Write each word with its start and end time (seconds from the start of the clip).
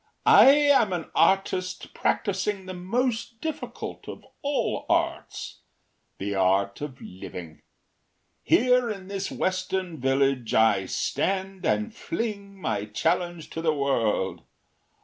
“I 0.25 0.47
am 0.49 0.93
an 0.93 1.11
artist 1.13 1.93
practising 1.93 2.65
the 2.65 2.73
most 2.73 3.39
difficult 3.39 4.07
of 4.09 4.25
all 4.41 4.87
arts 4.89 5.59
the 6.17 6.33
art 6.33 6.81
of 6.81 6.99
living. 6.99 7.61
Here 8.41 8.89
in 8.89 9.09
this 9.09 9.29
western 9.29 9.99
village 9.99 10.55
I 10.55 10.87
stand 10.87 11.67
and 11.67 11.93
fling 11.93 12.59
my 12.59 12.85
challenge 12.85 13.51
to 13.51 13.61
the 13.61 13.75
world. 13.75 14.41